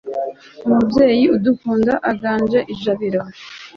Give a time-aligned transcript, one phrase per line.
[0.65, 3.21] umubyeyi udukunda aganje i jabiro